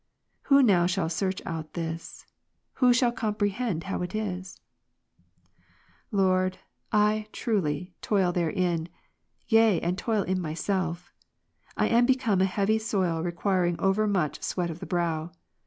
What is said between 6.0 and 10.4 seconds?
25, Lord, I, truly, toil therein, yea and toil